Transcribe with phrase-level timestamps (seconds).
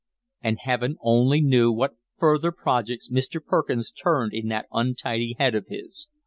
[0.41, 3.39] And heaven only knew what further projects Mr.
[3.39, 6.07] Perkins turned in that untidy head of his.